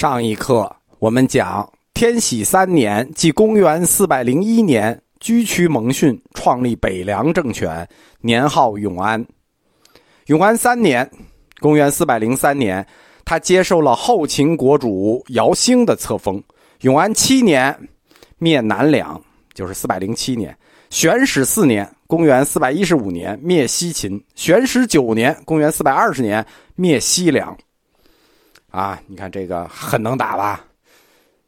[0.00, 7.86] 上一课我们讲天禧三年，即公元四百零一年，居屈蒙逊创立北凉政权，
[8.22, 9.22] 年号永安。
[10.28, 11.06] 永安三年，
[11.60, 12.86] 公元四百零三年，
[13.26, 16.42] 他接受了后秦国主姚兴的册封。
[16.80, 17.78] 永安七年，
[18.38, 19.22] 灭南梁，
[19.52, 20.56] 就是四百零七年。
[20.88, 24.18] 玄始四年，公元四百一十五年，灭西秦。
[24.34, 26.42] 玄始九年，公元四百二十年，
[26.74, 27.54] 灭西凉。
[28.70, 30.64] 啊，你看这个很能打吧？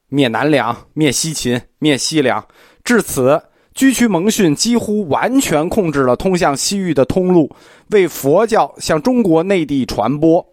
[0.08, 2.44] 灭南梁，灭西秦，灭西凉。
[2.84, 3.42] 至此，
[3.74, 7.50] 居屈蒙逊几乎完全控制了通向西域的通路，
[7.90, 10.44] 为佛教向中国内地传播。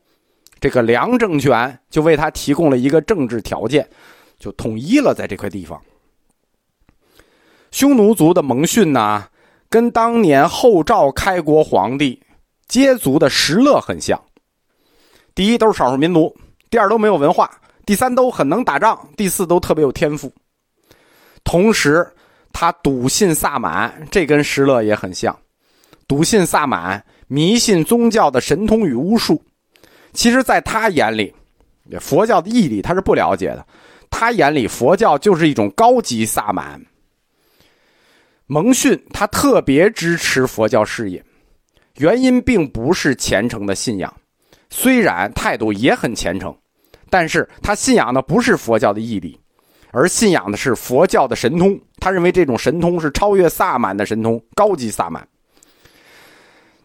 [0.62, 3.90] 这个梁政权就为他提供了一个政治条件，
[4.38, 5.82] 就统一了在这块地方。
[7.72, 9.28] 匈奴族的蒙逊呢，
[9.70, 12.22] 跟当年后赵开国皇帝
[12.70, 14.22] 羯族的石勒很像。
[15.34, 16.36] 第一，都是少数民族。
[16.70, 17.50] 第二都没有文化，
[17.86, 20.32] 第三都很能打仗，第四都特别有天赋。
[21.44, 22.08] 同时，
[22.54, 25.38] 他笃信萨满，这跟石勒也很像。
[26.08, 29.44] 笃信萨满，迷信宗教的神通与巫术。
[30.14, 31.34] 其实，在他眼里，
[32.00, 33.66] 佛教的义理他是不了解的。
[34.12, 36.80] 他眼里，佛教就是一种高级萨满。
[38.48, 41.24] 蒙逊他特别支持佛教事业，
[41.98, 44.12] 原因并不是虔诚的信仰。
[44.70, 46.56] 虽然态度也很虔诚，
[47.10, 49.40] 但是他信仰的不是佛教的义理，
[49.92, 51.80] 而信仰的是佛教的神通。
[52.00, 55.28] 他认为这种神通是超越萨满的神通，高级萨满。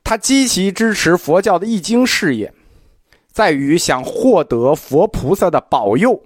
[0.03, 2.53] 他积极支持佛教的易经事业，
[3.31, 6.21] 在于想获得佛菩萨的保佑。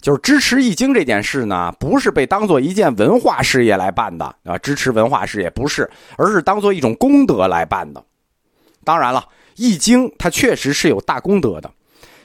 [0.00, 8.04] 就是支持易经这件事呢，不是被当做一件文化事业来办的啊，支持文化事业不是，而是当做一种功德来办的。
[8.84, 9.26] 当然了。
[9.56, 11.70] 易经它确实是有大功德的，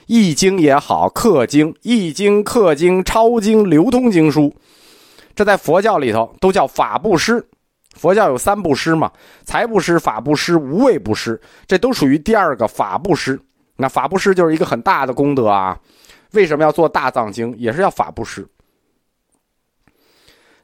[0.06, 4.54] 易经也好，刻经、易经、刻经、抄经、流通经书，
[5.34, 7.46] 这在佛教里头都叫法布施。
[7.94, 9.10] 佛教有三布施嘛，
[9.44, 13.40] 财布施、法布施、无畏布施，这都属于第二个法布施。
[13.76, 15.76] 那法布施就是一个很大的功德啊。
[16.32, 17.52] 为什么要做大藏经？
[17.58, 18.46] 也是要法布施。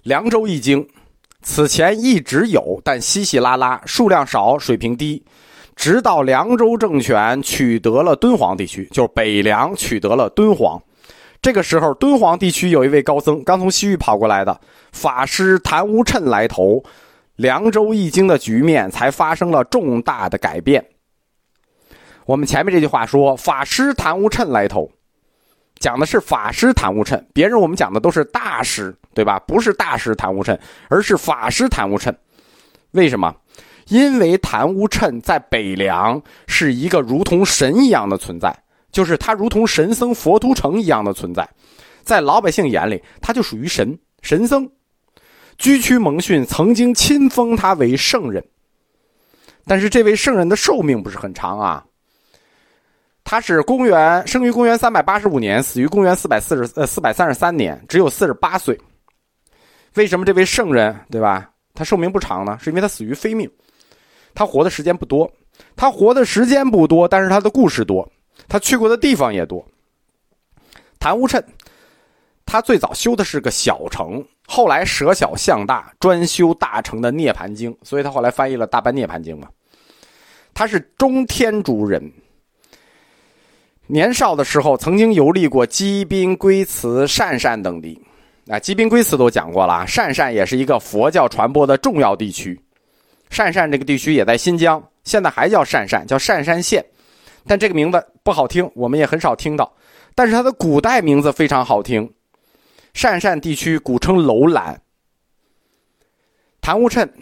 [0.02, 0.86] 凉州易经
[1.42, 5.20] 此前一直有，但稀稀拉拉，数量少，水平低。
[5.76, 10.80] 直到凉州政权取得了敦煌地区，就是北凉取得了敦煌。
[11.42, 14.58] 这个时候，敦煌地区有一位高僧刚从西域跑过来的
[14.92, 16.82] 法师谭无趁来投，
[17.36, 20.84] 凉州易经的局面才发生了重大的改变。
[22.24, 24.90] 我们前面这句话说法师谭无趁来投，
[25.78, 29.38] 讲的是法师谭无趁，别人我们讲的都是大师，对吧？
[29.40, 30.58] 不是大师谭无趁，
[30.88, 32.16] 而是法师谭无趁。
[32.92, 33.34] 为什么？
[33.88, 38.56] 因为谭无趁在北凉是一个如同神一样的存在，
[38.90, 41.48] 就是他如同神僧佛图澄一样的存在，
[42.02, 44.68] 在老百姓眼里，他就属于神神僧。
[45.56, 48.44] 居屈蒙逊曾经亲封他为圣人，
[49.66, 51.84] 但是这位圣人的寿命不是很长啊。
[53.22, 58.78] 他是公元生于公元三百八十五年，死于公元四百四十呃四百三十三年，只有四十八岁。
[59.94, 61.48] 为什么这位圣人对吧？
[61.72, 62.58] 他寿命不长呢？
[62.60, 63.48] 是因为他死于非命。
[64.34, 65.30] 他活的时间不多，
[65.76, 68.06] 他活的时间不多，但是他的故事多，
[68.48, 69.64] 他去过的地方也多。
[70.98, 71.44] 谭无趁，
[72.44, 79.48] 他最早修的是个小城，后来舍小向大，专修大乘的涅盘经，所以他后来翻译了《大般涅盘经》嘛。
[80.52, 82.12] 他是中天竺人，
[83.86, 88.00] 年少的时候曾经游历过积宾、龟兹、鄯善等地，
[88.48, 92.58] 啊，积宾、龟兹都讲过了，鄯善也是一个佛教传播的重要地区。
[93.34, 96.84] 鄯善这个地区也在新疆，现在还叫鄯善，叫鄯善县，
[97.48, 99.70] 但这个名字不好听，我们也很少听到。
[100.14, 102.08] 但是它的古代名字非常好听，
[102.94, 104.80] 鄯善地区古称楼兰。
[106.60, 107.12] 谭无趁，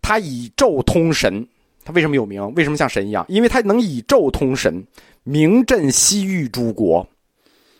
[0.00, 1.46] 他以咒通神，
[1.84, 2.52] 他为什么有名？
[2.54, 3.24] 为什么像神一样？
[3.28, 4.82] 因为他能以咒通神，
[5.24, 7.06] 名震西域诸国。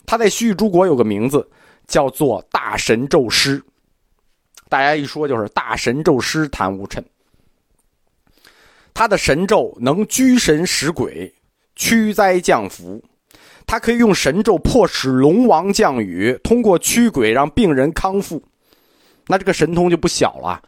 [0.05, 1.49] 他在西域诸国有个名字，
[1.87, 3.61] 叫做大神咒师。
[4.69, 7.03] 大家一说就是大神咒师谭无趁。
[9.00, 11.35] 他的神咒能拘神使鬼，
[11.75, 13.02] 驱灾降福。
[13.67, 18.44] 他可以用神咒迫使龙王降雨，通过驱鬼让病人康复。
[19.26, 20.61] 那这个神通就不小了，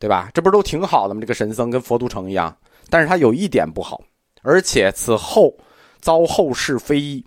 [0.00, 0.28] 对吧？
[0.34, 1.20] 这不是都挺好的吗？
[1.20, 2.52] 这个神僧跟佛都城一样，
[2.90, 4.02] 但是他有一点不好，
[4.42, 5.56] 而且此后
[6.00, 7.24] 遭后世非议。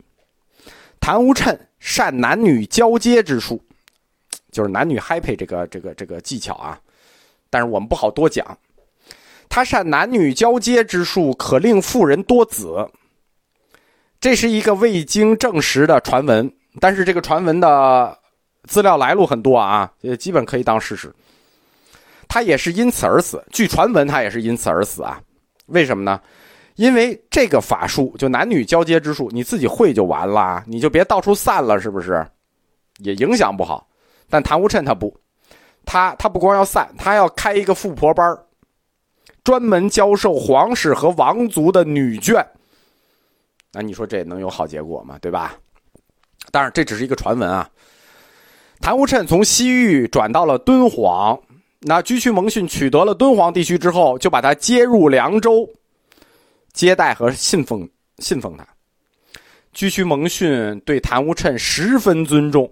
[0.99, 3.57] 谭无趁善男女交接之术，
[4.51, 6.77] 就是男女嗨配这个这个这个技巧啊，
[7.49, 8.45] 但是我们不好多讲。
[9.55, 12.85] 他善男女交接之术，可令妇人多子。
[14.19, 18.19] 这是一个未经证实的传闻，但是这个传闻的
[18.65, 21.09] 资料来路很多啊，也基本可以当事实。
[22.27, 25.21] 他也是因此而死，据传闻他也是因此而死啊？
[25.67, 26.19] 为什么呢？
[26.75, 32.27] 因为这个法术就男女交接之术，你自己会就完了，你就别到处散了，是不是？
[32.97, 33.87] 也影响不好。
[34.29, 35.17] 但谭无趁他不，
[35.85, 38.37] 他他不光要散，他要开一个富婆班
[39.45, 42.45] 专门教授皇室和王族的女眷。
[43.71, 45.18] 那你说这能有好结果吗？
[45.21, 45.56] 对吧？
[46.51, 47.69] 当然这只是一个传闻啊。
[48.81, 51.39] 谭无趁从西域转到了敦煌，
[51.80, 55.69] 那居屈蒙逊取得了敦煌地区之后，就把他接入凉州。
[56.74, 58.68] 接待和信奉信奉他，
[59.71, 62.69] 居屈蒙逊对谭无趁十分尊重，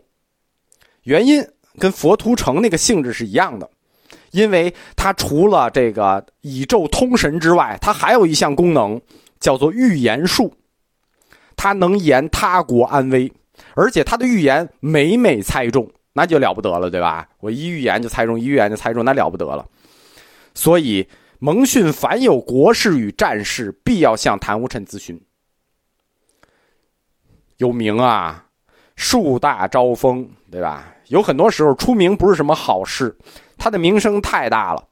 [1.04, 1.42] 原因
[1.80, 3.70] 跟佛图澄那个性质是一样的，
[4.34, 9.02] 因为他除了这个宇宙通神之外，他还有一项功能
[9.40, 10.54] 叫做预言术，
[11.56, 13.32] 他能言他国安危，
[13.76, 17.30] 而且他的预言每每猜中，那就了不得了，对吧？
[17.40, 19.66] 我一预言就猜中，一预言就猜中，那了不得了，
[20.54, 21.08] 所以。
[21.40, 25.22] 蒙逊凡有国事与战事，必要向谭无趁咨询。
[27.58, 28.46] 有名啊，
[28.96, 30.94] 树大招风，对吧？
[31.08, 33.16] 有很多时候出名不是什么好事，
[33.58, 34.84] 他的名声太大了。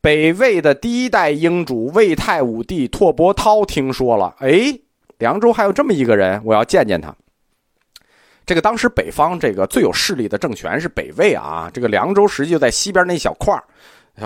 [0.00, 4.72] 北魏的第一代英主魏太武帝拓跋焘听说了，哎，
[5.18, 7.14] 凉州还有这么一个人，我要见见他。
[8.46, 13.60] 这个当时北方这个最有势力的政权是北魏啊，这个凉州实际就在西边那小块。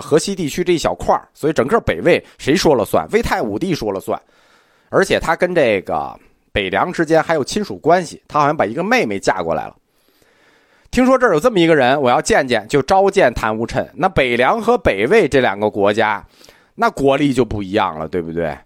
[0.01, 3.07] 河西地区这一小块所以整个北魏谁说了算？
[3.11, 4.21] 魏太武帝说了算，
[4.89, 6.19] 而且他跟这个
[6.53, 9.77] 北凉之间还有亲属关系，他好像把一个妹妹嫁过来了。
[10.91, 13.89] 听说这儿有这么一个人，我要见见，就召见谭无趁。
[13.95, 16.23] 那北凉和北魏这两个国家，
[16.75, 18.57] 那国力就不一样了，对不对？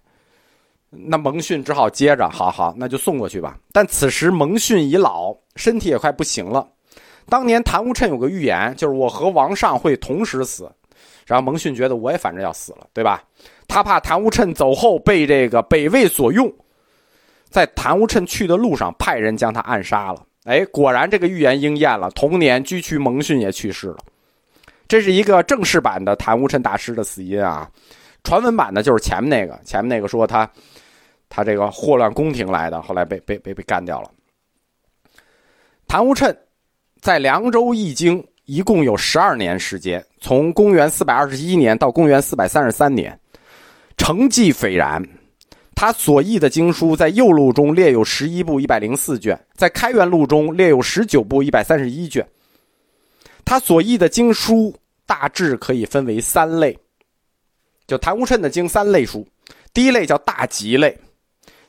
[0.89, 3.57] 那蒙逊只好接着，好好，那就送过去吧。
[3.71, 6.67] 但此时蒙逊已老，身体也快不行了。
[7.29, 10.69] 当年谭无趁有个预言，就是我和王上会同时死。
[11.25, 13.21] 然后蒙逊觉得我也反正要死了，对吧？
[13.67, 16.49] 他怕谭无趁走后被这个北魏所用，
[17.49, 20.23] 在谭无趁去的路上派人将他暗杀了。
[20.43, 22.09] 哎，果然这个预言应验了。
[22.11, 23.97] 同年，居屈蒙逊也去世了。
[24.87, 27.69] 这是一个正式版的谭无趁大师的死因啊。
[28.23, 30.49] 传闻版的就是前面那个，前面那个说他
[31.29, 34.11] 他这个祸乱宫廷来的，后来被被被被干掉了。
[35.87, 36.37] 谭无趁
[37.01, 38.23] 在凉州译经。
[38.45, 43.19] 一共有十二年时间，从公元四百二十一年到公元四百三十三年，
[43.97, 45.05] 成绩斐然。
[45.77, 52.27] 他所译的经书在右录中列有十一部一百零四卷，在开元录中列有十九部一百三十一卷。
[53.45, 54.75] 他所译的经书
[55.05, 56.75] 大致可以分为三类，
[57.85, 59.23] 就谭无趁的经三类书。
[59.71, 60.97] 第一类叫大吉类，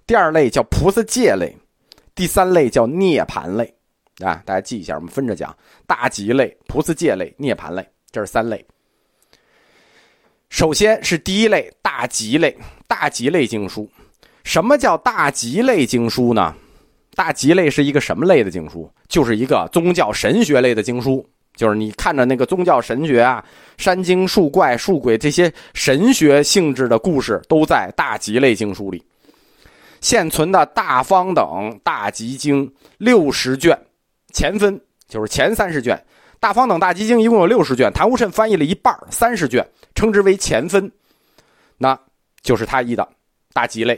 [0.07, 1.55] 第二类叫菩萨戒类，
[2.15, 3.71] 第三类叫涅盘类。
[4.21, 5.55] 啊，大家记一下，我们分着讲：
[5.87, 8.65] 大吉类、菩萨戒类、涅盘类，这是三类。
[10.49, 12.57] 首先是第一类大吉类，
[12.87, 13.89] 大吉类经书。
[14.45, 16.55] 什么叫大吉类经书呢？
[17.15, 18.91] 大吉类是一个什么类的经书？
[19.09, 23.45] 就是一个宗教神学类的经书，就是你看着那个宗教神学啊，
[23.77, 29.03] 山精、树怪、树鬼这些神学性质的故事，都在大吉类经书里。
[30.01, 33.79] 现存的大方等大吉经六十卷。
[34.33, 35.97] 前分就是前三十卷，
[36.41, 40.91] 《大方等大集经》一共有六十卷，谭无趁翻译了一半三十卷，称之为前分，
[41.77, 41.99] 那
[42.43, 43.03] 就是他译的
[43.53, 43.97] 《大吉类》，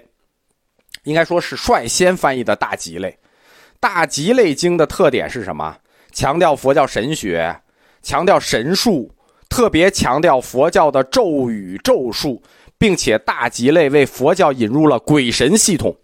[1.04, 3.09] 应该说是率先翻译的《大吉类》。
[3.78, 5.76] 《大吉类经》的特点是什么？
[6.12, 7.61] 强调佛教神学，
[8.02, 9.14] 强调神术，
[9.49, 12.42] 特别强调佛教的咒语咒术，
[12.78, 15.97] 并且《大吉类》为佛教引入了鬼神系统。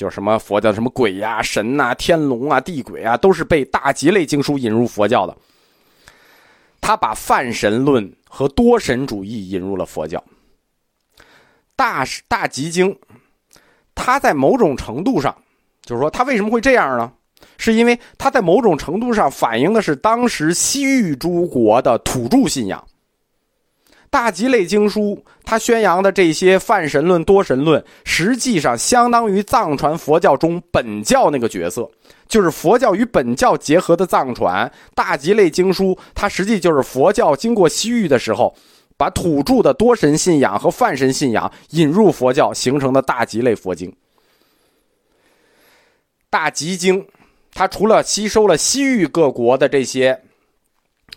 [0.00, 5.36] 就什么佛教什么鬼呀、神呐、天龙啊、地鬼啊，都是被大吉类经书引入佛教的。
[6.80, 10.24] 他把泛神论和多神主义引入了佛教。
[11.76, 12.98] 大大吉经，
[13.94, 15.36] 它在某种程度上，
[15.82, 17.12] 就是说它为什么会这样呢？
[17.58, 22.82] 是因为它在某种程度上反映的是当时西域诸国的土著信仰。
[24.10, 31.88] 大吉类经书，它宣扬的这些泛神论、多神论，实际上相当于藏传佛教中本教那个角色，
[32.26, 34.70] 就是佛教与本教结合的藏传。
[34.96, 38.52] 大吉类经书，它实际就是佛教经过西域的时候，
[38.96, 43.94] 把土著的多神信仰和泛神信仰引入佛教形成的大吉类佛经。
[46.28, 47.06] 大吉经，
[47.54, 50.20] 它除了吸收了西域各国的这些。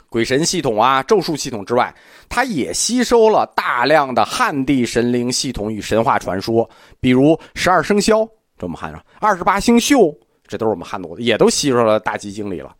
[0.10, 1.94] 鬼神系统啊，咒术系统之外，
[2.30, 6.70] 它也吸收了大量的汉地神灵系统与神话传说，
[7.00, 8.26] 比如十二生肖，
[8.58, 12.72] 这我们汉上二十八星宿，这都是我们汉族的，也都吸收了《大集经》里了。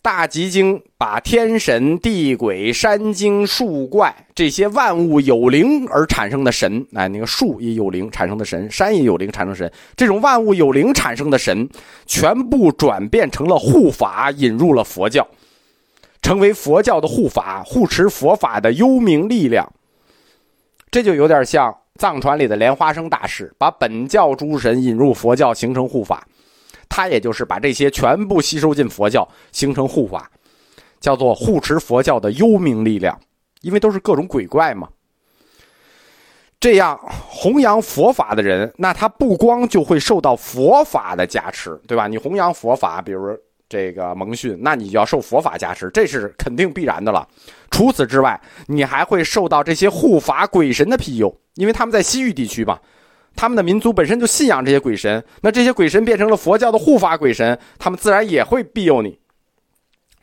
[0.00, 11.68] 大集经把天神、地鬼、山精、树怪这些万物有灵而产生的神，哎，那个树也有灵产生的神，山也有灵产生神，这种万物有灵产生的神，
[12.04, 15.24] 全部转变成了护法，引入了佛教，
[16.22, 19.70] 成为佛教的护法，护持佛法的幽冥力量。
[20.90, 26.26] 这就有点像藏传里的莲花生大师，把本教诸神引入佛教，形成护法。
[26.88, 30.30] 他也就是把这些全部吸收进佛教，形成护法，
[31.00, 33.18] 叫做护持佛教的幽冥力量，
[33.62, 34.88] 因为都是各种鬼怪嘛。
[36.60, 42.06] 这样弘扬佛法的人，那他不光就会受到佛法的加持，对吧？
[42.06, 43.36] 你弘扬佛法，比如
[43.72, 47.26] 这个蒙逊，那你就要受佛法加持，这是肯定必然的了。
[47.70, 52.78] 除此之外，你还会受到这些护法鬼神的庇佑，因为他们在西域地区嘛。
[53.34, 59.18] 他们的民族本身就信仰这些鬼神，那这些鬼神变成了佛教的护法鬼神，他们自然也会庇佑你。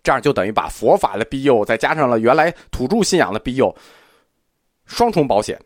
[0.04, 3.76] 这样就等于把佛法的庇佑，再加上了原来土著信仰的庇佑，
[4.86, 5.60] 双重保险。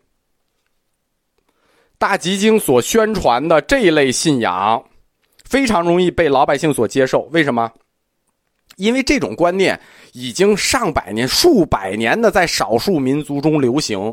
[1.98, 4.82] 大集经所宣传的这一类信仰，
[5.54, 7.28] 非常容易被老百姓所接受。
[7.30, 7.70] 为什么？
[8.74, 9.80] 因为这种观念
[10.12, 14.12] 已经上百年、数百年的在少数民族中流行。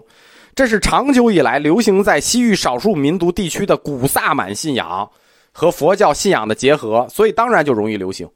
[0.53, 5.09] 这是长久以来流行在西域少数民族地区的古萨满信仰
[5.51, 8.29] 和佛教信仰的结合，所以当然就容易流行。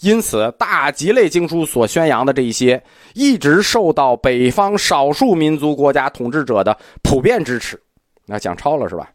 [0.00, 2.82] 因此，大吉类经书所宣扬的这一些，
[3.12, 7.78] 一直受到北方少数民族国家统治者的普遍支持。
[8.24, 9.10] 那讲超了是吧？